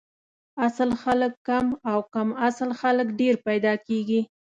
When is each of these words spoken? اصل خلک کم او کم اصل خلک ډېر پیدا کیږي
اصل 0.67 0.89
خلک 1.03 1.33
کم 1.47 1.65
او 1.89 1.99
کم 2.13 2.27
اصل 2.47 2.69
خلک 2.81 3.07
ډېر 3.19 3.35
پیدا 3.47 3.73
کیږي 3.87 4.21